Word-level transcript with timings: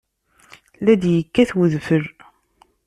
La 0.83 0.93
d-yekkat 1.01 1.51
udfel. 1.61 2.05